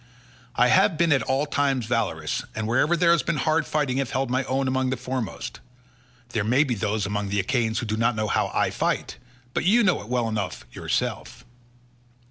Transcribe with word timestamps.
I 0.55 0.69
have 0.69 0.97
been 0.97 1.11
at 1.11 1.21
all 1.21 1.45
times 1.45 1.85
valorous, 1.85 2.43
and 2.55 2.67
wherever 2.67 2.97
there 2.97 3.11
has 3.11 3.21
been 3.21 3.37
hard 3.37 3.67
fighting 3.67 3.97
have 3.97 4.09
held 4.09 4.31
my 4.31 4.43
own 4.45 4.67
among 4.67 4.89
the 4.89 4.97
foremost. 4.97 5.59
There 6.29 6.43
may 6.43 6.63
be 6.63 6.73
those 6.73 7.05
among 7.05 7.29
the 7.29 7.39
Achaeans 7.39 7.77
who 7.77 7.85
do 7.85 7.97
not 7.97 8.15
know 8.15 8.27
how 8.27 8.47
I 8.47 8.71
fight, 8.71 9.17
but 9.53 9.63
you 9.63 9.83
know 9.83 10.01
it 10.01 10.07
well 10.09 10.27
enough 10.27 10.65
yourself." 10.71 11.45